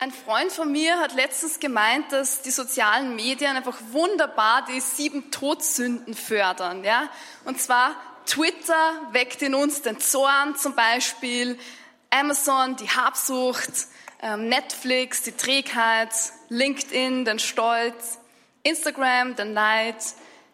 [0.00, 5.32] Ein Freund von mir hat letztens gemeint, dass die sozialen Medien einfach wunderbar die sieben
[5.32, 6.84] Todsünden fördern.
[6.84, 7.08] Ja?
[7.44, 11.58] Und zwar Twitter weckt in uns den Zorn zum Beispiel,
[12.10, 13.72] Amazon die Habsucht,
[14.22, 16.10] ähm, Netflix die Trägheit,
[16.48, 18.20] LinkedIn den Stolz,
[18.62, 19.96] Instagram den Neid,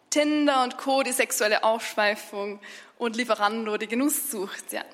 [0.09, 1.03] Tinder und Co.
[1.03, 2.61] die sexuelle Ausschweifung
[2.97, 4.73] und Lieferando die Genusssucht.
[4.73, 4.85] Ja.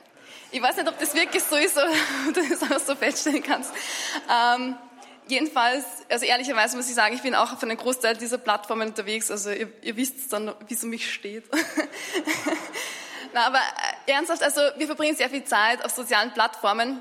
[0.52, 1.92] Ich weiß nicht, ob das wirklich so ist oder
[2.32, 3.72] du das auch so feststellen kannst.
[4.28, 4.76] Ähm,
[5.28, 9.30] jedenfalls, also ehrlicherweise muss ich sagen, ich bin auch auf einem Großteil dieser Plattformen unterwegs.
[9.30, 11.44] Also ihr, ihr wisst dann, wie es um mich steht.
[13.32, 13.58] Na, aber
[14.06, 17.00] äh, ernsthaft, also wir verbringen sehr viel Zeit auf sozialen Plattformen.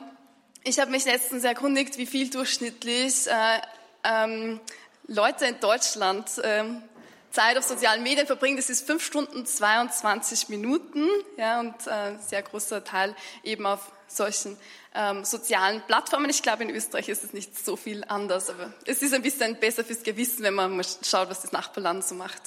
[0.63, 3.61] Ich habe mich letztens erkundigt, wie viel durchschnittlich äh,
[4.03, 4.59] ähm,
[5.07, 6.83] Leute in Deutschland ähm,
[7.31, 11.07] Zeit auf sozialen Medien verbringen, das ist fünf Stunden 22 Minuten,
[11.37, 14.57] ja, und äh, ein sehr großer Teil eben auf solchen
[14.95, 16.29] ähm, sozialen Plattformen.
[16.29, 19.59] Ich glaube, in Österreich ist es nicht so viel anders, aber es ist ein bisschen
[19.59, 22.41] besser fürs Gewissen, wenn man mal schaut, was das Nachbarland so macht.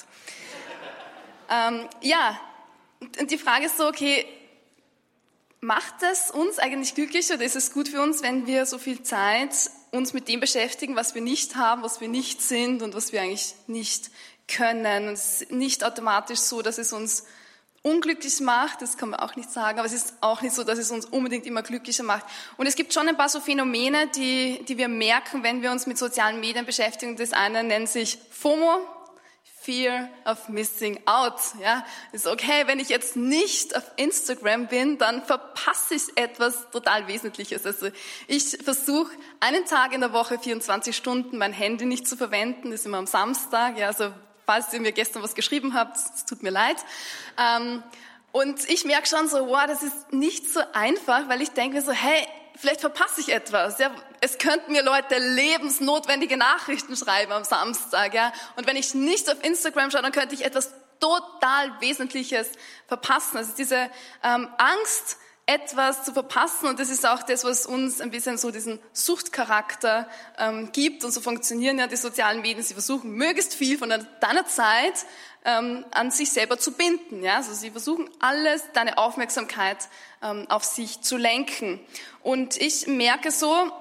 [1.49, 2.39] Ähm, ja,
[3.19, 4.25] und die Frage ist so, okay,
[5.61, 9.01] macht es uns eigentlich glücklich oder ist es gut für uns, wenn wir so viel
[9.01, 9.51] Zeit
[9.91, 13.21] uns mit dem beschäftigen, was wir nicht haben, was wir nicht sind und was wir
[13.21, 14.09] eigentlich nicht
[14.47, 15.09] können.
[15.09, 17.25] Es ist nicht automatisch so, dass es uns
[17.83, 20.79] unglücklich macht, das kann man auch nicht sagen, aber es ist auch nicht so, dass
[20.79, 22.25] es uns unbedingt immer glücklicher macht.
[22.55, 25.85] Und es gibt schon ein paar so Phänomene, die, die wir merken, wenn wir uns
[25.85, 27.17] mit sozialen Medien beschäftigen.
[27.17, 28.87] Das eine nennt sich FOMO,
[29.59, 31.39] Fear of Missing Out.
[31.61, 37.07] Ja, ist okay, wenn ich jetzt nicht auf Instagram bin, dann verpasse ich etwas total
[37.07, 37.65] Wesentliches.
[37.65, 37.87] Also
[38.27, 42.71] ich versuche einen Tag in der Woche 24 Stunden mein Handy nicht zu verwenden.
[42.71, 43.77] Das ist immer am Samstag.
[43.77, 44.11] Ja, also
[44.45, 46.77] falls ihr mir gestern was geschrieben habt, es tut mir leid.
[47.37, 47.83] Ähm,
[48.31, 51.91] und ich merke schon so, wow, das ist nicht so einfach, weil ich denke so,
[51.91, 53.79] hey, vielleicht verpasse ich etwas.
[53.79, 58.13] Ja, es könnten mir Leute lebensnotwendige Nachrichten schreiben am Samstag.
[58.13, 62.49] Ja, und wenn ich nicht auf Instagram schaue, dann könnte ich etwas total Wesentliches
[62.87, 63.37] verpassen.
[63.37, 63.89] Also diese
[64.23, 66.67] ähm, Angst, etwas zu verpassen.
[66.67, 71.03] Und das ist auch das, was uns ein bisschen so diesen Suchtcharakter ähm, gibt.
[71.03, 72.63] Und so funktionieren ja die sozialen Medien.
[72.63, 73.89] Sie versuchen möglichst viel von
[74.21, 75.05] deiner Zeit
[75.43, 77.23] ähm, an sich selber zu binden.
[77.23, 77.37] Ja?
[77.37, 79.89] Also sie versuchen alles, deine Aufmerksamkeit
[80.21, 81.79] ähm, auf sich zu lenken.
[82.21, 83.71] Und ich merke so,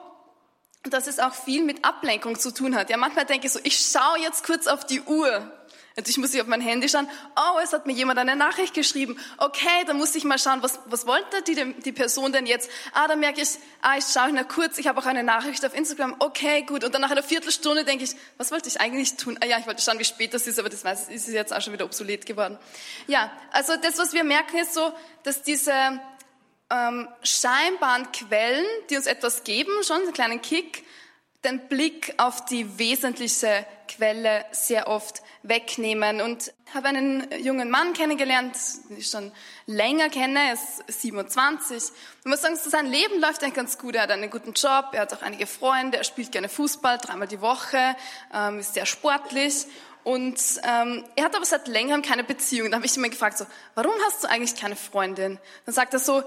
[0.84, 2.90] dass es auch viel mit Ablenkung zu tun hat.
[2.90, 5.52] Ja, manchmal denke ich so, ich schaue jetzt kurz auf die Uhr.
[5.96, 7.08] Natürlich muss ich auf mein Handy schauen.
[7.36, 9.18] Oh, es hat mir jemand eine Nachricht geschrieben.
[9.36, 12.70] Okay, dann muss ich mal schauen, was, was wollte die, die Person denn jetzt?
[12.94, 15.74] Ah, dann merke ich, ah, ich schaue nur kurz, ich habe auch eine Nachricht auf
[15.74, 16.16] Instagram.
[16.18, 16.84] Okay, gut.
[16.84, 19.38] Und dann nach einer Viertelstunde denke ich, was wollte ich eigentlich tun?
[19.42, 21.60] Ah ja, ich wollte schauen, wie spät das ist, aber das weiß, ist jetzt auch
[21.60, 22.58] schon wieder obsolet geworden.
[23.06, 24.92] Ja, also das, was wir merken, ist so,
[25.24, 25.72] dass diese
[26.70, 30.84] ähm, scheinbaren Quellen, die uns etwas geben, schon einen kleinen Kick,
[31.44, 36.20] den Blick auf die wesentliche Quelle sehr oft wegnehmen.
[36.20, 38.56] Und habe einen jungen Mann kennengelernt,
[38.88, 39.32] den ich schon
[39.66, 41.76] länger kenne, er ist 27.
[41.76, 43.94] Ich muss sagen, sein Leben läuft eigentlich ganz gut.
[43.94, 47.28] Er hat einen guten Job, er hat auch einige Freunde, er spielt gerne Fußball, dreimal
[47.28, 47.96] die Woche,
[48.32, 49.66] ähm, ist sehr sportlich.
[50.04, 52.70] Und ähm, er hat aber seit längerem keine Beziehung.
[52.70, 55.38] Da habe ich ihn gefragt, so, warum hast du eigentlich keine Freundin?
[55.64, 56.22] Dann sagt er so,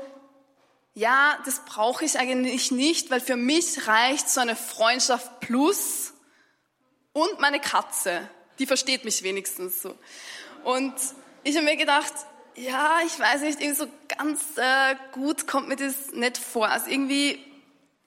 [0.96, 6.14] ja, das brauche ich eigentlich nicht, weil für mich reicht so eine Freundschaft plus
[7.12, 8.30] und meine Katze.
[8.60, 9.94] Die versteht mich wenigstens so.
[10.64, 10.94] Und
[11.44, 12.14] ich habe mir gedacht,
[12.56, 16.70] ja, ich weiß nicht, irgendwie so ganz äh, gut kommt mir das nicht vor.
[16.70, 17.44] Also irgendwie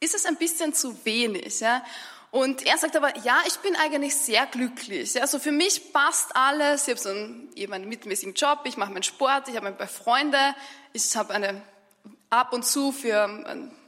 [0.00, 1.60] ist es ein bisschen zu wenig.
[1.60, 1.84] Ja?
[2.30, 5.20] Und er sagt aber, ja, ich bin eigentlich sehr glücklich.
[5.20, 6.88] Also für mich passt alles.
[6.88, 9.76] Ich habe so einen, eben einen mittelmäßigen Job, ich mache meinen Sport, ich habe ein
[9.76, 10.54] paar Freunde,
[10.94, 11.62] ich habe eine
[12.30, 13.24] ab und zu für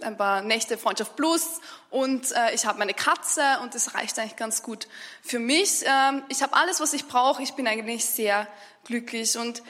[0.00, 4.36] ein paar Nächte Freundschaft Plus und äh, ich habe meine Katze und das reicht eigentlich
[4.36, 4.88] ganz gut
[5.22, 5.84] für mich.
[5.84, 7.42] Ähm, ich habe alles, was ich brauche.
[7.42, 8.46] Ich bin eigentlich sehr
[8.84, 9.62] glücklich und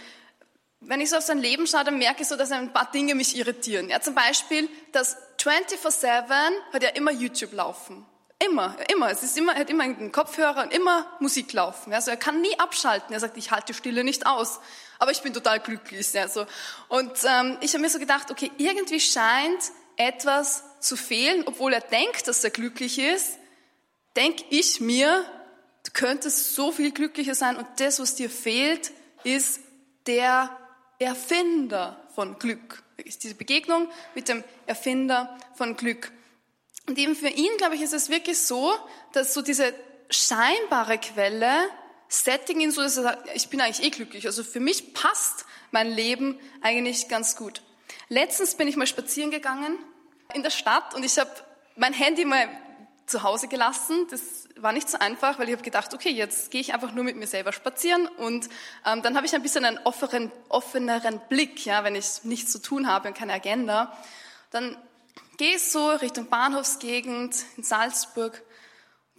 [0.80, 3.14] wenn ich so auf sein Leben schaue, dann merke ich so, dass ein paar Dinge
[3.14, 3.90] mich irritieren.
[3.90, 6.30] Ja, zum Beispiel, das 24-7
[6.72, 8.06] hat ja immer YouTube laufen.
[8.44, 9.10] Immer, immer.
[9.10, 11.92] Es ist immer, er hat immer einen Kopfhörer und immer Musik laufen.
[11.92, 13.12] Also er kann nie abschalten.
[13.12, 14.60] Er sagt, ich halte Stille nicht aus
[15.00, 16.12] aber ich bin total glücklich.
[16.12, 16.46] Ja, so.
[16.88, 21.80] Und ähm, ich habe mir so gedacht, okay, irgendwie scheint etwas zu fehlen, obwohl er
[21.80, 23.38] denkt, dass er glücklich ist,
[24.14, 25.24] denke ich mir,
[25.84, 28.92] du könntest so viel glücklicher sein und das, was dir fehlt,
[29.24, 29.60] ist
[30.06, 30.54] der
[30.98, 32.82] Erfinder von Glück.
[32.98, 36.12] Ist diese Begegnung mit dem Erfinder von Glück.
[36.90, 38.74] Und eben für ihn, glaube ich, ist es wirklich so,
[39.12, 39.72] dass so diese
[40.10, 41.52] scheinbare Quelle
[42.08, 44.26] Setting ihn so, dass er sagt, ich bin eigentlich eh glücklich.
[44.26, 47.62] Also für mich passt mein Leben eigentlich ganz gut.
[48.08, 49.78] Letztens bin ich mal spazieren gegangen
[50.34, 51.30] in der Stadt und ich habe
[51.76, 52.48] mein Handy mal
[53.06, 54.08] zu Hause gelassen.
[54.10, 57.04] Das war nicht so einfach, weil ich habe gedacht, okay, jetzt gehe ich einfach nur
[57.04, 58.48] mit mir selber spazieren und
[58.84, 62.60] ähm, dann habe ich ein bisschen einen offeneren, offeneren Blick, ja, wenn ich nichts zu
[62.60, 63.96] tun habe und keine Agenda.
[64.50, 64.76] Dann
[65.40, 68.42] gehe so Richtung Bahnhofsgegend in Salzburg.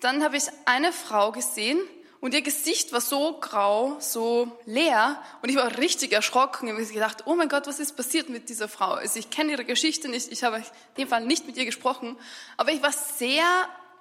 [0.01, 1.79] Dann habe ich eine Frau gesehen
[2.19, 6.67] und ihr Gesicht war so grau, so leer und ich war richtig erschrocken.
[6.67, 8.91] Ich habe gedacht, oh mein Gott, was ist passiert mit dieser Frau?
[8.91, 10.63] Also ich kenne ihre Geschichte nicht, ich habe in
[10.99, 12.15] dem Fall nicht mit ihr gesprochen,
[12.55, 13.43] aber ich war sehr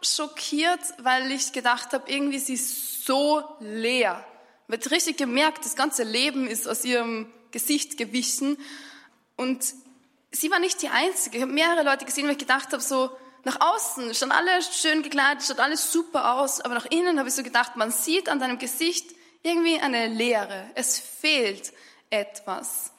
[0.03, 4.23] schockiert, weil ich gedacht habe, irgendwie sie ist so leer.
[4.69, 8.59] Ich habe richtig gemerkt, das ganze Leben ist aus ihrem Gesicht gewichen
[9.37, 9.65] und
[10.31, 11.39] sie war nicht die Einzige.
[11.39, 13.11] Ich habe mehrere Leute gesehen, wo ich gedacht habe, so
[13.45, 17.35] nach außen schauen alle schön gekleidet, schaut alles super aus, aber nach innen habe ich
[17.35, 20.71] so gedacht, man sieht an deinem Gesicht irgendwie eine Leere.
[20.75, 21.73] Es fehlt
[22.11, 22.93] etwas.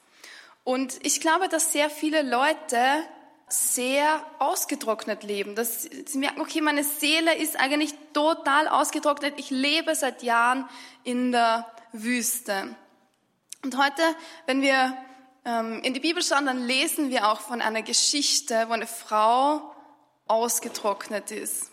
[0.64, 2.76] Und ich glaube, dass sehr viele Leute
[3.48, 5.54] sehr ausgetrocknet leben.
[5.54, 9.34] Dass sie merken, okay, meine Seele ist eigentlich total ausgetrocknet.
[9.36, 10.68] Ich lebe seit Jahren
[11.04, 12.74] in der Wüste.
[13.62, 14.02] Und heute,
[14.46, 14.96] wenn wir
[15.44, 19.74] in die Bibel schauen, dann lesen wir auch von einer Geschichte, wo eine Frau
[20.26, 21.72] ausgetrocknet ist.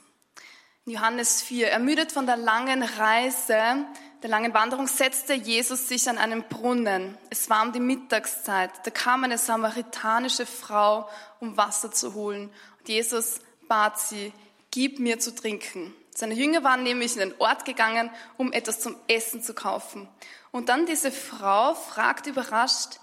[0.85, 3.85] Johannes 4, ermüdet von der langen Reise,
[4.23, 7.15] der langen Wanderung, setzte Jesus sich an einen Brunnen.
[7.29, 8.71] Es war um die Mittagszeit.
[8.83, 11.07] Da kam eine samaritanische Frau,
[11.39, 12.51] um Wasser zu holen.
[12.79, 14.33] Und Jesus bat sie,
[14.71, 15.93] gib mir zu trinken.
[16.13, 20.09] Seine Jünger waren nämlich in den Ort gegangen, um etwas zum Essen zu kaufen.
[20.51, 22.99] Und dann diese Frau fragt überrascht,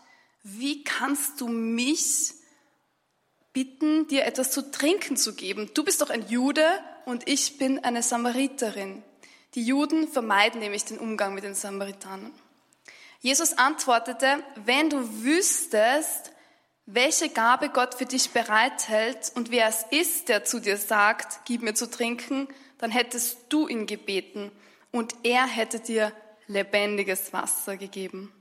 [0.49, 2.33] wie kannst du mich
[3.53, 5.71] bitten, dir etwas zu trinken zu geben?
[5.75, 6.65] Du bist doch ein Jude
[7.05, 9.03] und ich bin eine Samariterin.
[9.57, 12.33] Die Juden vermeiden nämlich den Umgang mit den Samaritanern.
[13.21, 16.31] Jesus antwortete, wenn du wüsstest,
[16.85, 21.63] welche Gabe Gott für dich bereithält und wer es ist, der zu dir sagt, gib
[21.63, 22.47] mir zu trinken,
[22.79, 24.53] dann hättest du ihn gebeten
[24.93, 26.13] und er hätte dir
[26.47, 28.33] lebendiges Wasser gegeben.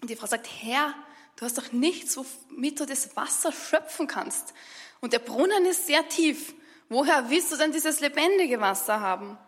[0.00, 0.94] Und die Frau sagt, Herr,
[1.36, 4.54] du hast doch nichts, womit du das Wasser schöpfen kannst.
[5.00, 6.54] Und der Brunnen ist sehr tief.
[6.88, 9.38] Woher willst du denn dieses lebendige Wasser haben?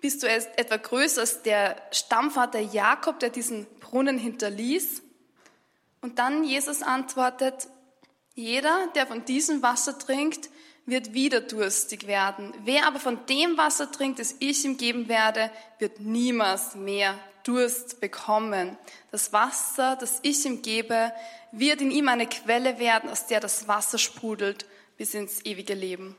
[0.00, 5.02] Bist du etwa größer als der Stammvater Jakob, der diesen Brunnen hinterließ?
[6.00, 7.68] Und dann Jesus antwortet,
[8.34, 10.48] jeder, der von diesem Wasser trinkt,
[10.86, 12.52] wird wieder durstig werden.
[12.64, 18.00] Wer aber von dem Wasser trinkt, das ich ihm geben werde, wird niemals mehr Durst
[18.00, 18.76] bekommen.
[19.10, 21.12] Das Wasser, das ich ihm gebe,
[21.52, 24.66] wird in ihm eine Quelle werden, aus der das Wasser sprudelt
[24.96, 26.16] bis ins ewige Leben.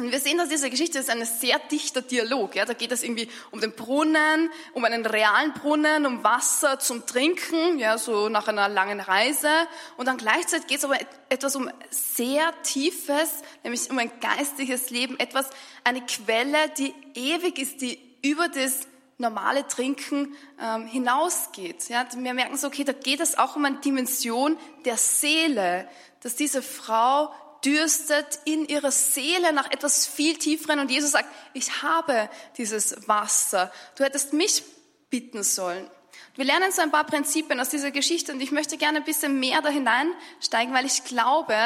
[0.00, 2.54] Und wir sehen, dass diese Geschichte ist ein sehr dichter Dialog.
[2.54, 2.64] Ja?
[2.64, 7.80] Da geht es irgendwie um den Brunnen, um einen realen Brunnen, um Wasser zum Trinken,
[7.80, 9.50] ja, so nach einer langen Reise.
[9.96, 10.98] Und dann gleichzeitig geht es aber
[11.30, 15.50] etwas um sehr Tiefes, nämlich um ein geistliches Leben, etwas,
[15.82, 18.82] eine Quelle, die ewig ist, die über das
[19.16, 21.88] normale Trinken ähm, hinausgeht.
[21.88, 22.06] Ja?
[22.16, 25.88] Wir merken so, okay, da geht es auch um eine Dimension der Seele,
[26.20, 27.32] dass diese Frau
[27.64, 33.72] dürstet in ihrer Seele nach etwas viel tieferen und Jesus sagt, ich habe dieses Wasser.
[33.96, 34.62] Du hättest mich
[35.10, 35.90] bitten sollen.
[36.38, 39.40] Wir lernen so ein paar Prinzipien aus dieser Geschichte und ich möchte gerne ein bisschen
[39.40, 41.56] mehr da hineinsteigen, weil ich glaube,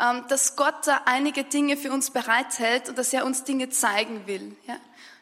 [0.00, 4.26] ähm, dass Gott da einige Dinge für uns bereithält und dass er uns Dinge zeigen
[4.26, 4.56] will.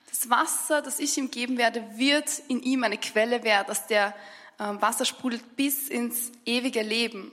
[0.09, 4.15] Das Wasser, das ich ihm geben werde, wird in ihm eine Quelle werden, dass der
[4.59, 7.31] ähm, Wasser sprudelt bis ins ewige Leben.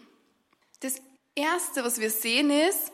[1.35, 2.91] Erste, was wir sehen, ist,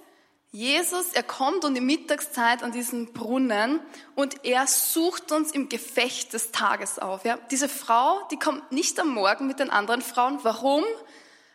[0.52, 3.80] Jesus, er kommt um die Mittagszeit an diesen Brunnen
[4.16, 7.26] und er sucht uns im Gefecht des Tages auf.
[7.26, 7.38] Ja?
[7.52, 10.40] Diese Frau, die kommt nicht am Morgen mit den anderen Frauen.
[10.44, 10.84] Warum?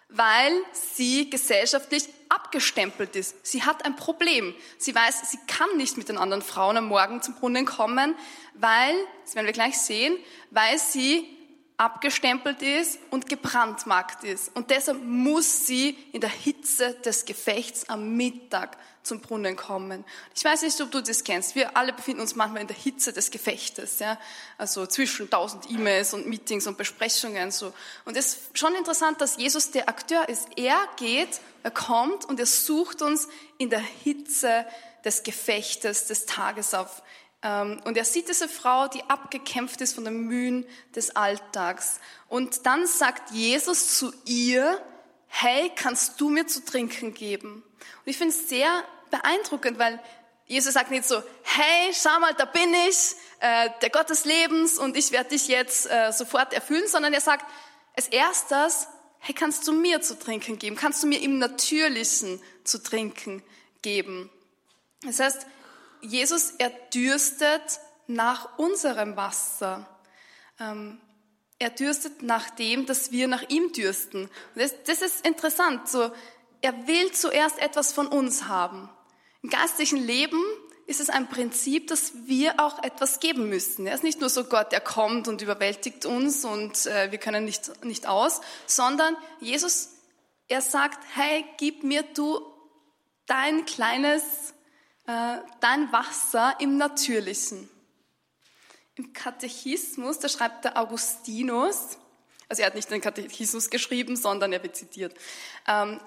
[0.09, 3.47] Weil sie gesellschaftlich abgestempelt ist.
[3.47, 4.55] Sie hat ein Problem.
[4.77, 8.15] Sie weiß, sie kann nicht mit den anderen Frauen am Morgen zum Brunnen kommen,
[8.55, 10.19] weil, das werden wir gleich sehen,
[10.51, 11.27] weil sie
[11.83, 14.55] abgestempelt ist und gebrandmarkt ist.
[14.55, 20.05] Und deshalb muss sie in der Hitze des Gefechts am Mittag zum Brunnen kommen.
[20.33, 21.57] Ich weiß nicht, ob du das kennst.
[21.57, 24.17] Wir alle befinden uns manchmal in der Hitze des Gefechtes, ja.
[24.59, 27.73] Also zwischen tausend E-Mails und Meetings und Besprechungen, so.
[28.05, 30.47] Und es ist schon interessant, dass Jesus der Akteur ist.
[30.57, 33.27] Er geht, er kommt und er sucht uns
[33.59, 34.65] in der Hitze
[35.05, 37.03] des Gefechtes des Tages auf.
[37.43, 42.01] Ähm, und er sieht diese Frau, die abgekämpft ist von den Mühen des Alltags.
[42.29, 44.81] Und dann sagt Jesus zu ihr,
[45.27, 47.63] hey, kannst du mir zu trinken geben?
[48.05, 50.01] Und ich finde es sehr beeindruckend, weil
[50.47, 54.79] Jesus sagt nicht so, hey, schau mal, da bin ich, äh, der Gott des Lebens
[54.79, 57.47] und ich werde dich jetzt äh, sofort erfüllen, sondern er sagt,
[57.97, 58.87] als erstes,
[59.19, 60.77] hey, kannst du mir zu trinken geben?
[60.77, 63.43] Kannst du mir im Natürlichen zu trinken
[63.81, 64.31] geben?
[65.03, 65.47] Das heißt,
[66.03, 69.87] Jesus, er dürstet nach unserem Wasser.
[70.61, 71.01] Ähm,
[71.59, 74.29] er dürstet nach dem, dass wir nach ihm dürsten.
[74.55, 75.89] Das, ist interessant.
[75.89, 76.11] So,
[76.61, 78.91] er will zuerst etwas von uns haben.
[79.43, 80.43] Im geistlichen Leben
[80.87, 83.87] ist es ein Prinzip, dass wir auch etwas geben müssen.
[83.87, 87.45] Er ist nicht nur so Gott, der kommt und überwältigt uns und äh, wir können
[87.45, 89.91] nicht, nicht aus, sondern Jesus,
[90.49, 92.41] er sagt, hey, gib mir du
[93.27, 94.53] dein kleines,
[95.07, 97.69] äh, dein Wasser im Natürlichen.
[98.95, 101.97] Im Katechismus, da schreibt der Augustinus,
[102.49, 105.15] also er hat nicht den Katechismus geschrieben, sondern er wird zitiert.
[105.67, 106.01] Ähm,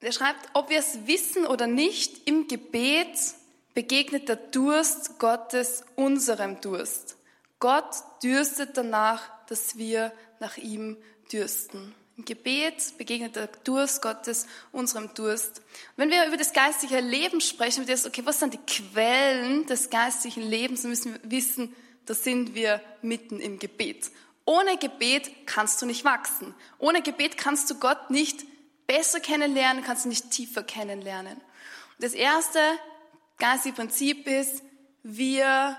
[0.00, 3.18] er schreibt, ob wir es wissen oder nicht, im Gebet
[3.74, 7.16] begegnet der Durst Gottes unserem Durst.
[7.58, 10.96] Gott dürstet danach, dass wir nach ihm
[11.32, 11.94] dürsten.
[12.20, 15.62] Im Gebet begegnet der Durst Gottes unserem Durst.
[15.96, 19.88] Und wenn wir über das geistliche Leben sprechen, wir okay, was sind die Quellen des
[19.88, 21.74] geistlichen Lebens, dann müssen wir wissen,
[22.04, 24.10] da sind wir mitten im Gebet.
[24.44, 26.54] Ohne Gebet kannst du nicht wachsen.
[26.78, 28.44] Ohne Gebet kannst du Gott nicht
[28.86, 31.36] besser kennenlernen, kannst du nicht tiefer kennenlernen.
[31.36, 32.60] Und das erste
[33.38, 34.62] geistige Prinzip ist,
[35.02, 35.74] wir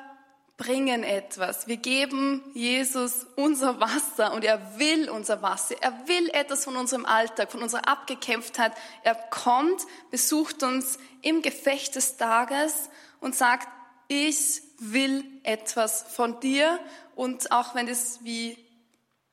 [0.61, 1.67] bringen etwas.
[1.67, 5.73] Wir geben Jesus unser Wasser und er will unser Wasser.
[5.81, 8.71] Er will etwas von unserem Alltag, von unserer Abgekämpftheit.
[9.01, 12.91] Er kommt, besucht uns im Gefecht des Tages
[13.21, 13.69] und sagt,
[14.07, 16.79] ich will etwas von dir.
[17.15, 18.55] Und auch wenn es wie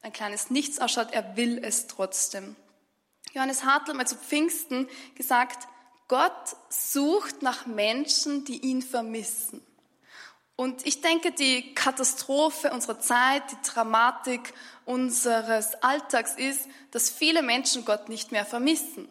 [0.01, 2.57] ein kleines Nichts ausschaut, er will es trotzdem.
[3.35, 5.69] Johannes Hartl hat zu Pfingsten gesagt,
[6.09, 9.61] Gott sucht nach Menschen, die ihn vermissen.
[10.61, 14.53] Und ich denke, die Katastrophe unserer Zeit, die Dramatik
[14.87, 19.09] unseres Alltags ist, dass viele Menschen Gott nicht mehr vermissen.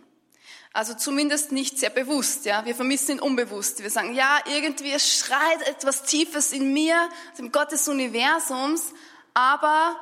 [0.73, 2.65] Also zumindest nicht sehr bewusst, ja.
[2.65, 3.81] Wir vermissen ihn unbewusst.
[3.81, 8.93] Wir sagen, ja, irgendwie schreit etwas Tiefes in mir, dem Gott des Universums,
[9.33, 9.95] aber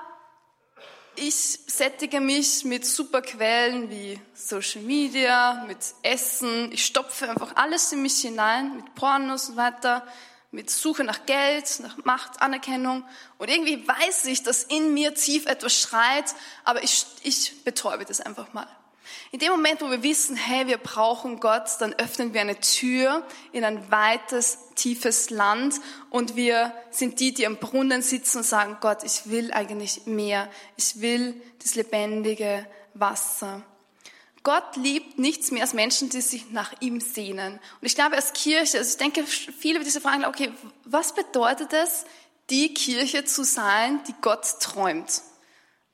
[1.16, 6.72] ich sättige mich mit super Quellen wie Social Media, mit Essen.
[6.72, 10.08] Ich stopfe einfach alles in mich hinein, mit Pornos und weiter
[10.56, 13.04] mit Suche nach Geld, nach Macht, Anerkennung.
[13.38, 16.34] Und irgendwie weiß ich, dass in mir tief etwas schreit,
[16.64, 18.68] aber ich, ich betäube das einfach mal.
[19.32, 23.24] In dem Moment, wo wir wissen, hey, wir brauchen Gott, dann öffnen wir eine Tür
[23.52, 25.76] in ein weites, tiefes Land
[26.10, 30.50] und wir sind die, die am Brunnen sitzen und sagen, Gott, ich will eigentlich mehr.
[30.78, 33.62] Ich will das lebendige Wasser.
[34.46, 37.54] Gott liebt nichts mehr als Menschen, die sich nach ihm sehnen.
[37.54, 40.52] Und ich glaube, als Kirche, also ich denke, viele über diese Fragen, okay,
[40.86, 42.06] was bedeutet es,
[42.52, 45.24] die Kirche zu sein, die Gott träumt?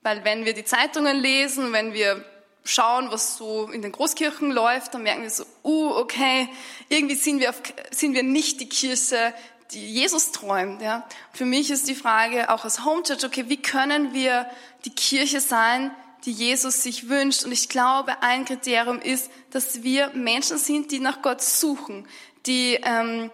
[0.01, 2.25] Weil wenn wir die Zeitungen lesen, wenn wir
[2.65, 6.49] schauen, was so in den Großkirchen läuft, dann merken wir so, uh, okay,
[6.89, 9.33] irgendwie sind wir, auf, sind wir nicht die Kirche,
[9.71, 10.81] die Jesus träumt.
[10.81, 11.07] Ja?
[11.31, 14.45] Für mich ist die Frage auch als Home Church, okay, wie können wir
[14.83, 15.91] die Kirche sein,
[16.25, 17.43] die Jesus sich wünscht.
[17.43, 22.07] Und ich glaube, ein Kriterium ist, dass wir Menschen sind, die nach Gott suchen,
[22.45, 23.31] die ähm,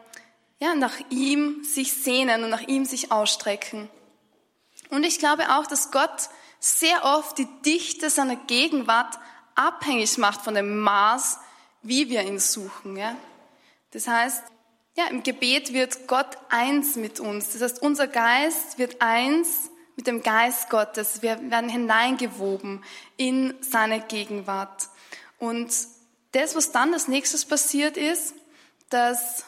[0.60, 3.90] ja, nach ihm sich sehnen und nach ihm sich ausstrecken.
[4.90, 6.30] Und ich glaube auch, dass Gott
[6.60, 9.20] sehr oft die Dichte seiner Gegenwart
[9.56, 11.40] abhängig macht von dem Maß,
[11.82, 12.98] wie wir ihn suchen.
[12.98, 13.16] Ja?
[13.92, 14.44] Das heißt,
[14.98, 17.52] ja, im Gebet wird Gott eins mit uns.
[17.52, 21.22] Das heißt, unser Geist wird eins mit dem Geist Gottes.
[21.22, 22.84] Wir werden hineingewoben
[23.18, 24.88] in seine Gegenwart.
[25.40, 25.74] Und
[26.32, 28.34] das, was dann als nächstes passiert ist,
[28.90, 29.44] dass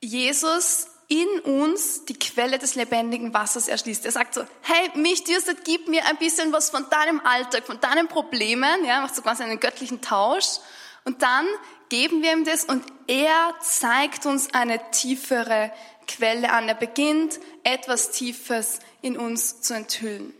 [0.00, 4.04] Jesus in uns die Quelle des lebendigen Wassers erschließt.
[4.04, 7.80] Er sagt so, hey, mich dürstet, gib mir ein bisschen was von deinem Alltag, von
[7.80, 10.58] deinen Problemen, ja, macht so ganz einen göttlichen Tausch.
[11.04, 11.46] Und dann
[11.88, 15.70] geben wir ihm das und er zeigt uns eine tiefere
[16.06, 16.68] Quelle an.
[16.68, 20.32] Er beginnt etwas Tiefes in uns zu enthüllen.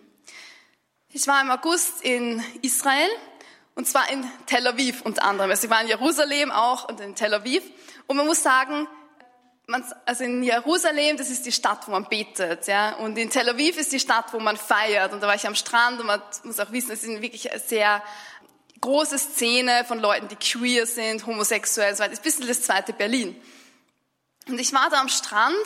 [1.12, 3.08] Ich war im August in Israel
[3.74, 5.50] und zwar in Tel Aviv unter anderem.
[5.50, 7.62] Also ich war in Jerusalem auch und in Tel Aviv.
[8.06, 8.86] Und man muss sagen,
[9.66, 12.94] man, also in Jerusalem, das ist die Stadt, wo man betet, ja.
[12.96, 15.12] Und in Tel Aviv ist die Stadt, wo man feiert.
[15.12, 17.60] Und da war ich am Strand und man muss auch wissen, es ist wirklich eine
[17.60, 18.02] sehr
[18.80, 22.12] große Szene von Leuten, die queer sind, homosexuell, so weiter.
[22.12, 23.34] Ist ein bisschen das zweite Berlin.
[24.48, 25.56] Und ich war da am Strand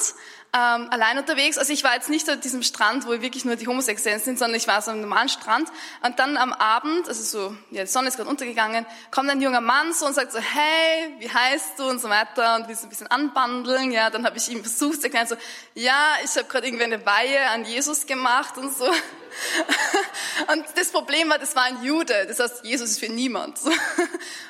[0.53, 1.59] ähm, allein unterwegs.
[1.59, 4.57] Also ich war jetzt nicht an diesem Strand, wo wirklich nur die Homosexuellen sind, sondern
[4.57, 5.69] ich war so am normalen Strand.
[6.03, 9.61] Und dann am Abend, also so, ja, die Sonne ist gerade untergegangen, kommt ein junger
[9.61, 12.85] Mann so und sagt so, hey, wie heißt du und so weiter und will so
[12.85, 13.93] ein bisschen anbandeln.
[13.93, 15.37] Ja, dann habe ich ihm versucht zu erklären, so,
[15.75, 18.91] ja, ich habe gerade irgendwie eine Weihe an Jesus gemacht und so.
[20.53, 23.59] Und das Problem war, das war ein Jude, das heißt, Jesus ist für niemand.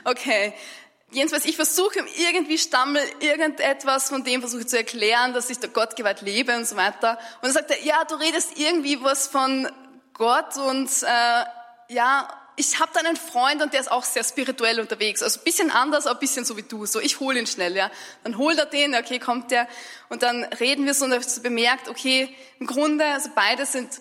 [0.05, 0.55] Okay,
[1.13, 5.97] jedenfalls ich versuche irgendwie stammel irgendetwas von dem versuche zu erklären, dass ich der Gott
[5.97, 7.19] geweiht lebe und so weiter.
[7.37, 9.69] Und dann sagt er, ja, du redest irgendwie was von
[10.15, 11.45] Gott und äh,
[11.93, 15.23] ja, ich habe da einen Freund und der ist auch sehr spirituell unterwegs.
[15.23, 16.85] Also bisschen anders, aber bisschen so wie du.
[16.85, 17.91] So, ich hole ihn schnell, ja.
[18.23, 19.67] Dann holt er den, okay, kommt der.
[20.11, 24.01] Und dann reden wir so und er bemerkt, okay, im Grunde, also beide sind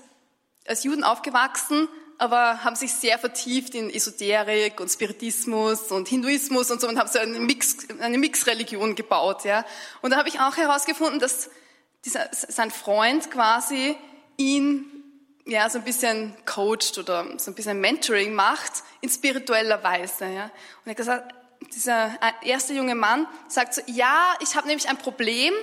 [0.67, 1.87] als Juden aufgewachsen,
[2.19, 7.09] aber haben sich sehr vertieft in Esoterik und Spiritismus und Hinduismus und so und haben
[7.09, 9.65] so eine Mix, eine Mixreligion gebaut, ja.
[10.01, 11.49] Und da habe ich auch herausgefunden, dass
[12.05, 13.95] dieser, sein Freund quasi
[14.37, 14.85] ihn
[15.45, 20.25] ja, so ein bisschen coacht oder so ein bisschen Mentoring macht in spiritueller Weise.
[20.25, 20.43] Ja.
[20.43, 21.35] Und er hat gesagt,
[21.73, 22.11] dieser
[22.43, 25.53] erste junge Mann sagt so, ja, ich habe nämlich ein Problem,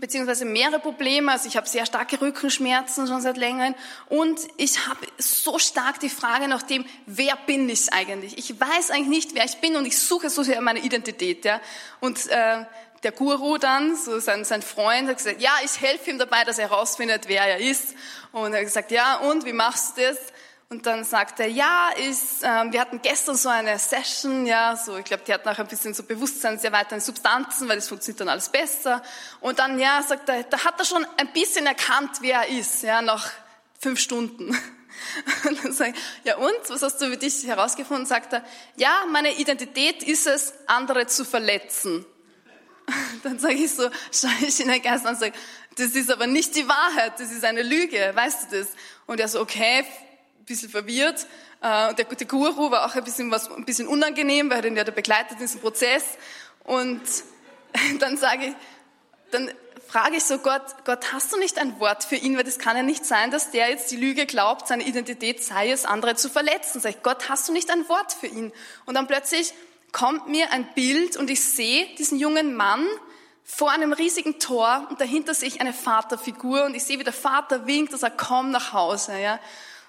[0.00, 1.30] beziehungsweise mehrere Probleme.
[1.30, 3.74] Also ich habe sehr starke Rückenschmerzen schon seit längerem
[4.08, 8.38] und ich habe so stark die Frage nach dem, wer bin ich eigentlich?
[8.38, 11.44] Ich weiß eigentlich nicht, wer ich bin und ich suche so sehr meine Identität.
[11.44, 11.60] Ja.
[12.00, 12.64] Und äh,
[13.02, 16.58] der Guru dann, so sein, sein Freund, hat gesagt, ja, ich helfe ihm dabei, dass
[16.58, 17.94] er herausfindet, wer er ist.
[18.30, 20.18] Und er hat gesagt, ja, und wie machst du das?
[20.72, 24.96] Und dann sagt er, ja, ich, ähm, wir hatten gestern so eine Session, ja, so,
[24.96, 27.88] ich glaube, die hat nachher ein bisschen so Bewusstsein sehr weiter in Substanzen, weil das
[27.88, 29.02] funktioniert dann alles besser.
[29.42, 32.82] Und dann, ja, sagt er, da hat er schon ein bisschen erkannt, wer er ist,
[32.84, 33.28] ja, nach
[33.80, 34.58] fünf Stunden.
[35.46, 38.06] Und dann sage ich, ja und, was hast du für dich herausgefunden?
[38.06, 38.42] Sagt er,
[38.76, 42.06] ja, meine Identität ist es, andere zu verletzen.
[43.22, 45.34] Dann sage ich so, schaue ich in den Geist an und sage,
[45.76, 48.68] das ist aber nicht die Wahrheit, das ist eine Lüge, weißt du das?
[49.06, 49.84] Und er so, okay,
[50.42, 51.26] ein bisschen verwirrt.
[51.62, 54.62] Äh, und der gute Guru war auch ein bisschen, was, ein bisschen unangenehm, weil er
[54.62, 56.02] den ja begleitet in diesem Prozess.
[56.64, 57.00] Und
[58.00, 58.54] dann sage ich,
[59.30, 59.50] dann
[59.86, 62.36] frage ich so Gott, Gott, hast du nicht ein Wort für ihn?
[62.36, 65.70] Weil das kann ja nicht sein, dass der jetzt die Lüge glaubt, seine Identität sei
[65.70, 66.80] es, andere zu verletzen.
[66.80, 68.52] Sag ich, Gott, hast du nicht ein Wort für ihn?
[68.84, 69.54] Und dann plötzlich
[69.92, 72.84] kommt mir ein Bild und ich sehe diesen jungen Mann
[73.44, 77.12] vor einem riesigen Tor und dahinter sehe ich eine Vaterfigur und ich sehe, wie der
[77.12, 79.38] Vater winkt und sagt, komm nach Hause, ja.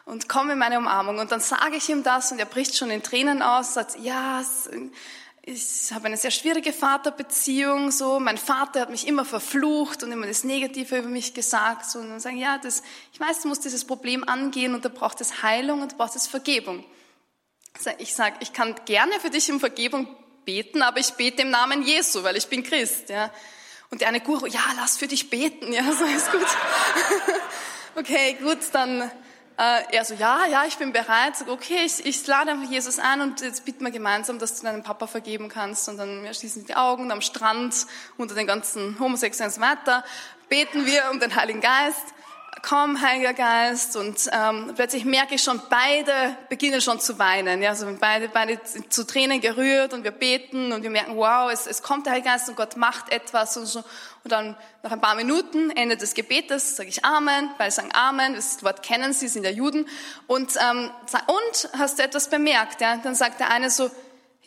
[0.06, 1.20] Und komm in meine Umarmung.
[1.20, 4.44] Und dann sage ich ihm das und er bricht schon in Tränen aus, sagt, ja,
[5.46, 8.20] ich habe eine sehr schwierige Vaterbeziehung, so.
[8.20, 12.00] Mein Vater hat mich immer verflucht und immer das Negative über mich gesagt, so.
[12.00, 15.22] Und dann sagen, ja, das, ich weiß, du musst dieses Problem angehen und da braucht
[15.22, 16.84] es Heilung und da braucht es Vergebung.
[17.98, 20.08] Ich sage, ich kann gerne für dich um Vergebung
[20.46, 23.10] beten, aber ich bete im Namen Jesu, weil ich bin Christ.
[23.10, 23.32] Ja.
[23.90, 25.72] Und der eine Guru, ja, lass für dich beten.
[25.74, 26.48] Ja, so ist gut.
[27.96, 29.12] okay, gut, dann
[29.58, 31.38] äh, er so, ja, ja, ich bin bereit.
[31.38, 34.66] So, okay, ich, ich lade einfach Jesus ein und jetzt bitten wir gemeinsam, dass du
[34.66, 35.88] deinem Papa vergeben kannst.
[35.90, 37.86] Und dann wir schließen die Augen am Strand
[38.18, 40.04] unter den ganzen Homosexuellen und so weiter.
[40.50, 42.14] Beten wir um den Heiligen Geist
[42.64, 43.96] komm, Heiliger Geist.
[43.96, 47.62] Und ähm, plötzlich merke ich schon, beide beginnen schon zu weinen.
[47.62, 51.68] Ja, also beide, beide zu Tränen gerührt und wir beten und wir merken, wow, es,
[51.68, 53.84] es kommt der Heilige Geist und Gott macht etwas und so.
[54.24, 58.36] Und dann nach ein paar Minuten, Ende des Gebetes, sage ich Amen, beide sagen Amen,
[58.36, 59.88] das Wort kennen sie, sind ja Juden.
[60.28, 60.92] Und, ähm,
[61.28, 62.80] und hast du etwas bemerkt?
[62.80, 62.98] Ja?
[62.98, 63.92] Dann sagt der eine so,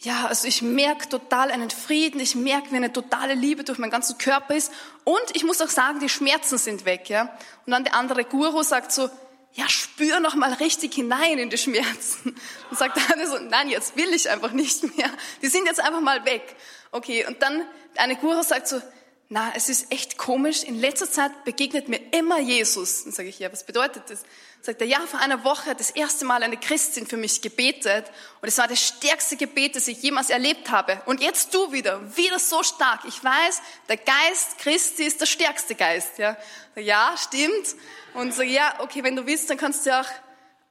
[0.00, 3.90] ja, also ich merke total einen Frieden, ich merke, wie eine totale Liebe durch meinen
[3.90, 4.72] ganzen Körper ist.
[5.04, 7.30] Und ich muss auch sagen, die Schmerzen sind weg, ja.
[7.64, 9.10] Und dann der andere Guru sagt so,
[9.52, 12.36] ja, spür noch mal richtig hinein in die Schmerzen.
[12.70, 15.10] Und sagt andere so, nein, jetzt will ich einfach nicht mehr.
[15.40, 16.56] Die sind jetzt einfach mal weg.
[16.92, 17.62] Okay, und dann
[17.96, 18.80] eine Guru sagt so,
[19.28, 20.62] na, es ist echt komisch.
[20.62, 23.04] In letzter Zeit begegnet mir immer Jesus.
[23.04, 24.22] Dann sage ich, ja, was bedeutet das?
[24.62, 28.06] Sagt er, ja, vor einer Woche hat das erste Mal eine Christin für mich gebetet
[28.40, 31.00] und es war das stärkste Gebet, das ich jemals erlebt habe.
[31.06, 33.00] Und jetzt du wieder, wieder so stark.
[33.06, 36.18] Ich weiß, der Geist Christi ist der stärkste Geist.
[36.18, 36.36] Ja,
[36.76, 37.76] ja stimmt.
[38.14, 40.08] Und so, ja, okay, wenn du willst, dann kannst du auch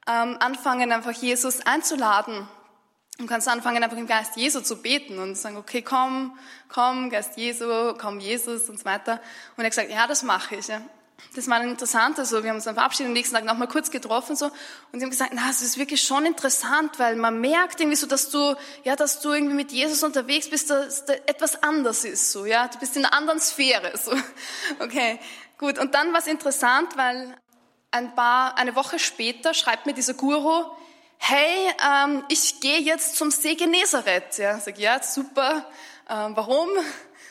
[0.07, 2.47] ähm, anfangen, einfach Jesus einzuladen
[3.19, 7.37] und kannst anfangen, einfach im Geist Jesu zu beten und sagen, okay, komm, komm, Geist
[7.37, 9.21] Jesu, komm Jesus und so weiter.
[9.55, 10.67] Und er hat gesagt, ja, das mache ich.
[10.67, 10.81] Ja.
[11.33, 14.35] Das war interessant, also wir haben uns dann verabschiedet, am nächsten Tag nochmal kurz getroffen
[14.35, 17.95] so, und sie haben gesagt, na, es ist wirklich schon interessant, weil man merkt irgendwie
[17.95, 22.03] so, dass du, ja, dass du irgendwie mit Jesus unterwegs bist, dass da etwas anders
[22.03, 24.11] ist, so, ja, du bist in einer anderen Sphäre, so.
[24.79, 25.19] Okay,
[25.57, 25.77] gut.
[25.79, 27.35] Und dann war es interessant, weil
[27.91, 30.65] ein paar, eine Woche später schreibt mir dieser Guru,
[31.17, 34.37] hey, ähm, ich gehe jetzt zum See Genezareth.
[34.37, 35.65] Ja, sag ja, super.
[36.09, 36.69] Ähm, warum?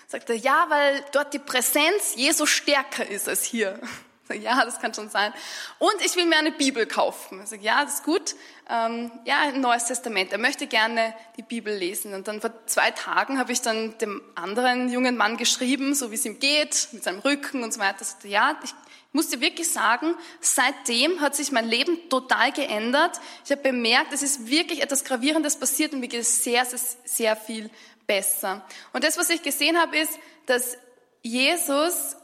[0.07, 3.81] Sagt er, ja, weil dort die Präsenz Jesu stärker ist als hier.
[4.29, 5.35] Sage, ja, das kann schon sein.
[5.79, 7.45] Und ich will mir eine Bibel kaufen.
[7.47, 8.35] Sage, ja, das ist gut.
[8.71, 10.33] Ähm, ja, ein Neues Testament.
[10.33, 12.15] Er möchte gerne die Bibel lesen.
[12.15, 16.15] Und dann vor zwei Tagen habe ich dann dem anderen jungen Mann geschrieben, so wie
[16.15, 18.03] es ihm geht, mit seinem Rücken und so weiter.
[18.03, 18.71] Sagte, ja, ich
[19.15, 23.21] muss dir wirklich sagen, seitdem hat sich mein Leben total geändert.
[23.45, 26.81] Ich habe bemerkt, es ist wirklich etwas Gravierendes passiert und mir geht es sehr, sehr,
[27.05, 27.71] sehr viel
[28.07, 28.67] besser.
[28.93, 30.77] Und das, was ich gesehen habe, ist, dass
[31.23, 32.17] Jesus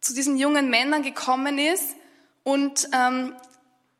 [0.00, 1.96] zu diesen jungen Männern gekommen ist
[2.44, 3.34] und ähm,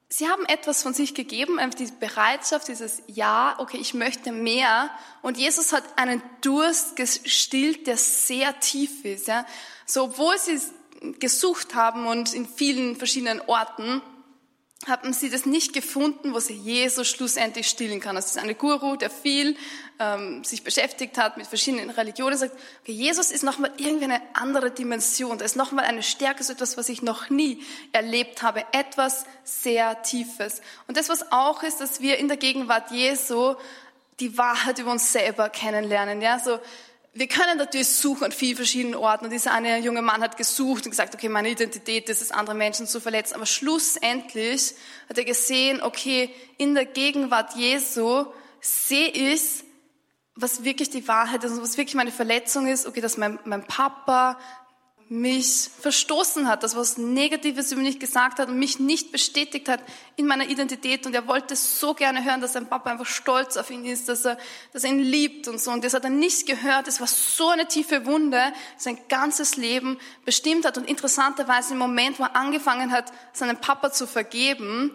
[0.08, 4.90] sie haben etwas von sich gegeben, einfach diese Bereitschaft, dieses Ja, okay, ich möchte mehr.
[5.22, 9.28] Und Jesus hat einen Durst gestillt, der sehr tief ist.
[9.28, 9.44] Ja.
[9.86, 10.58] So, obwohl sie
[11.18, 14.02] gesucht haben und in vielen verschiedenen Orten,
[14.86, 18.14] haben sie das nicht gefunden, wo sie Jesus schlussendlich stillen kann.
[18.14, 19.56] Das ist eine Guru, der viel
[19.98, 24.70] ähm, sich beschäftigt hat mit verschiedenen Religionen, sagt, okay, Jesus ist nochmal irgendwie eine andere
[24.70, 29.24] Dimension, da ist nochmal eine Stärke, so etwas, was ich noch nie erlebt habe, etwas
[29.42, 30.62] sehr Tiefes.
[30.86, 33.56] Und das, was auch ist, dass wir in der Gegenwart Jesu
[34.20, 36.22] die Wahrheit über uns selber kennenlernen.
[36.22, 36.60] Ja, so
[37.18, 39.24] wir können natürlich suchen an vielen verschiedenen Orten.
[39.24, 42.54] Und dieser eine junge Mann hat gesucht und gesagt, okay, meine Identität ist es, andere
[42.54, 43.34] Menschen zu verletzen.
[43.34, 44.74] Aber schlussendlich
[45.08, 48.26] hat er gesehen, okay, in der Gegenwart Jesu
[48.60, 49.64] sehe ich,
[50.36, 52.86] was wirklich die Wahrheit ist und was wirklich meine Verletzung ist.
[52.86, 54.38] Okay, dass mein, mein Papa,
[55.10, 59.80] mich verstoßen hat, das was Negatives über mich gesagt hat und mich nicht bestätigt hat
[60.16, 61.06] in meiner Identität.
[61.06, 64.26] Und er wollte so gerne hören, dass sein Papa einfach stolz auf ihn ist, dass
[64.26, 64.36] er,
[64.72, 65.70] dass er ihn liebt und so.
[65.70, 66.88] Und das hat er nicht gehört.
[66.88, 70.76] Es war so eine tiefe Wunde, sein ganzes Leben bestimmt hat.
[70.76, 74.92] Und interessanterweise im Moment, wo er angefangen hat, seinem Papa zu vergeben,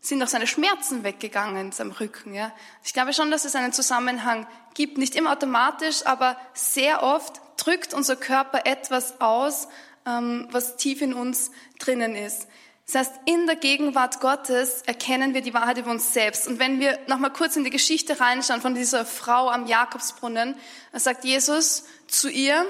[0.00, 2.34] sind auch seine Schmerzen weggegangen in seinem Rücken.
[2.34, 2.52] Ja.
[2.84, 7.92] Ich glaube schon, dass es einen Zusammenhang gibt, nicht immer automatisch, aber sehr oft drückt
[7.92, 9.68] unser Körper etwas aus,
[10.06, 12.48] ähm, was tief in uns drinnen ist.
[12.86, 16.48] Das heißt, in der Gegenwart Gottes erkennen wir die Wahrheit über uns selbst.
[16.48, 20.56] Und wenn wir nochmal kurz in die Geschichte reinschauen von dieser Frau am Jakobsbrunnen,
[20.90, 22.66] dann sagt Jesus zu ihr,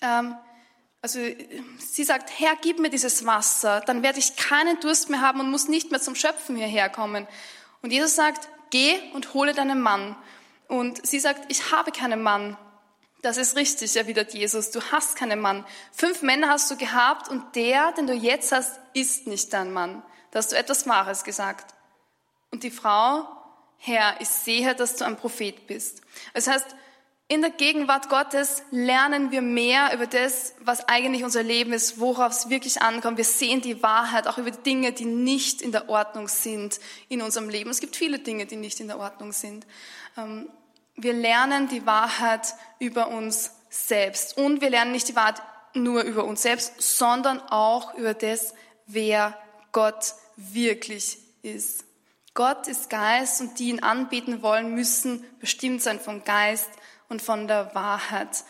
[0.00, 0.36] ähm,
[1.06, 1.20] also
[1.78, 5.52] sie sagt, Herr, gib mir dieses Wasser, dann werde ich keinen Durst mehr haben und
[5.52, 7.28] muss nicht mehr zum Schöpfen hierher kommen.
[7.80, 10.16] Und Jesus sagt, geh und hole deinen Mann.
[10.66, 12.58] Und sie sagt, ich habe keinen Mann.
[13.22, 14.72] Das ist richtig, erwidert Jesus.
[14.72, 15.64] Du hast keinen Mann.
[15.92, 20.02] Fünf Männer hast du gehabt und der, den du jetzt hast, ist nicht dein Mann.
[20.32, 21.72] Da hast du etwas Wahres gesagt.
[22.50, 23.28] Und die Frau,
[23.78, 26.00] Herr, ich sehe, dass du ein Prophet bist.
[26.34, 26.66] Das heißt,
[27.28, 32.30] in der Gegenwart Gottes lernen wir mehr über das, was eigentlich unser Leben ist, worauf
[32.30, 33.16] es wirklich ankommt.
[33.16, 37.48] Wir sehen die Wahrheit auch über Dinge, die nicht in der Ordnung sind in unserem
[37.48, 37.70] Leben.
[37.70, 39.66] Es gibt viele Dinge, die nicht in der Ordnung sind.
[40.16, 40.48] Ähm,
[40.94, 44.38] wir lernen die Wahrheit über uns selbst.
[44.38, 45.42] Und wir lernen nicht die Wahrheit
[45.74, 48.54] nur über uns selbst, sondern auch über das,
[48.86, 49.36] wer
[49.72, 51.84] Gott wirklich ist.
[52.34, 56.70] Gott ist Geist und die ihn anbeten wollen, müssen bestimmt sein vom Geist
[57.08, 58.44] und von der Wahrheit.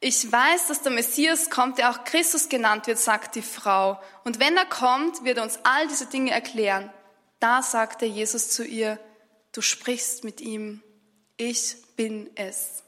[0.00, 4.00] Ich weiß, dass der Messias kommt, der auch Christus genannt wird, sagt die Frau.
[4.24, 6.90] Und wenn er kommt, wird er uns all diese Dinge erklären.
[7.38, 8.98] Da sagte Jesus zu ihr,
[9.52, 10.82] du sprichst mit ihm
[11.40, 12.82] ich bin es.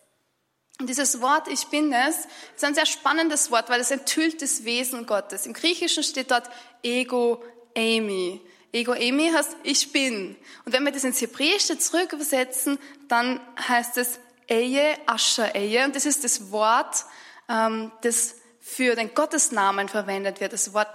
[0.78, 4.64] Und dieses Wort Ich bin es ist ein sehr spannendes Wort, weil es enthüllt das
[4.64, 5.46] Wesen Gottes.
[5.46, 6.50] Im Griechischen steht dort
[6.82, 7.42] Ego
[7.74, 8.42] Amy.
[8.70, 10.36] Ego Amy heißt Ich bin.
[10.66, 15.84] Und wenn wir das ins Hebräische zurück übersetzen, dann heißt es Eje Asher Eje.
[15.84, 17.04] Und das ist das Wort,
[17.48, 20.52] ähm, das für den Gottesnamen verwendet wird.
[20.52, 20.88] Das Wort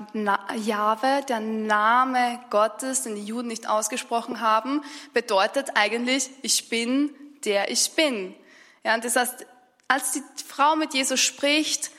[0.55, 4.83] Jahwe, der Name Gottes, den die Juden nicht ausgesprochen haben,
[5.13, 7.13] bedeutet eigentlich Ich bin
[7.47, 8.36] der ich bin.
[8.83, 9.45] Ja, und das heißt,
[9.88, 11.91] als die Frau mit Jesus spricht,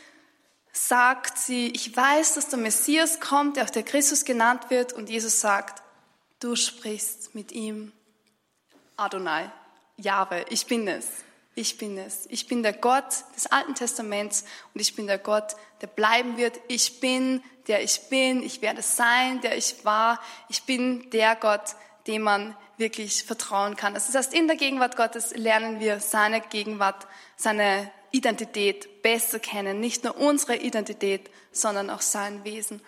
[0.73, 5.09] sagt sie, ich weiß, dass der Messias kommt, der auch der Christus genannt wird, und
[5.09, 5.83] Jesus sagt,
[6.41, 7.93] du sprichst mit ihm.
[8.97, 9.51] Adonai,
[9.97, 11.07] Jahwe, ich bin es.
[11.59, 12.27] Ich bin es.
[12.31, 14.45] Ich bin der Gott des Alten Testaments
[14.75, 16.61] und ich bin der Gott, der bleiben wird.
[16.69, 18.45] Ich bin, der ich bin.
[18.45, 20.21] Ich werde sein, der ich war.
[20.49, 21.75] Ich bin der Gott,
[22.07, 23.95] dem man wirklich vertrauen kann.
[23.95, 29.81] Das heißt, in der Gegenwart Gottes lernen wir seine Gegenwart, seine Identität besser kennen.
[29.81, 32.81] Nicht nur unsere Identität, sondern auch sein Wesen.